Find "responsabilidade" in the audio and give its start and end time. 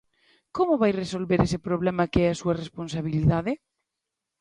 2.63-3.53